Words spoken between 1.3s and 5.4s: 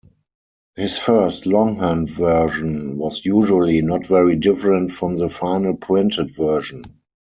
longhand version was usually not very different from the